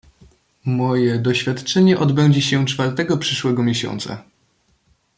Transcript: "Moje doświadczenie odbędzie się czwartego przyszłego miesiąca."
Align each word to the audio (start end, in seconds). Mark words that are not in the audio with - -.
"Moje 0.65 1.19
doświadczenie 1.19 1.99
odbędzie 1.99 2.41
się 2.41 2.65
czwartego 2.65 3.17
przyszłego 3.17 3.63
miesiąca." 3.63 4.23